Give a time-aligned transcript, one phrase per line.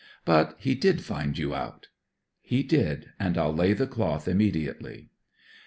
[0.25, 1.85] 'But he did find you out.'
[2.41, 3.11] 'He did.
[3.19, 5.11] And I'll lay the cloth immediately.'